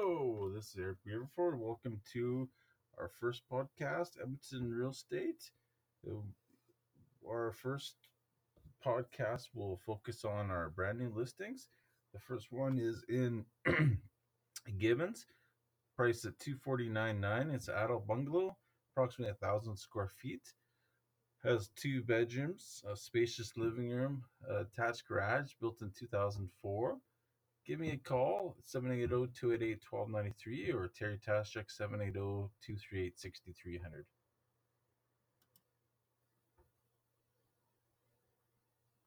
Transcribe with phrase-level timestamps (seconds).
[0.00, 1.58] Hello, this is Eric Beaverford.
[1.58, 2.48] Welcome to
[2.96, 5.50] our first podcast, Edmonton Real Estate.
[6.08, 6.20] Uh,
[7.28, 7.96] Our first
[8.84, 11.68] podcast will focus on our brand new listings.
[12.12, 13.44] The first one is in
[14.78, 15.26] Gibbons,
[15.96, 17.50] priced at two forty nine nine.
[17.50, 18.56] It's an adult bungalow,
[18.92, 20.54] approximately a thousand square feet.
[21.42, 27.00] Has two bedrooms, a spacious living room, attached garage built in 2004.
[27.66, 34.04] Give me a call, 780-288-1293 or Terry Tashchuk, 780-238-6300.